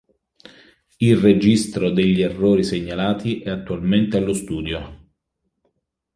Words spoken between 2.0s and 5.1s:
errori segnalati è attualmente allo studio.